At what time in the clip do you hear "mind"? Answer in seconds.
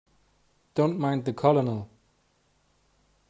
0.97-1.25